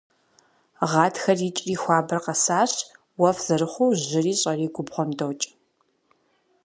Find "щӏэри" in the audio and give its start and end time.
4.39-4.67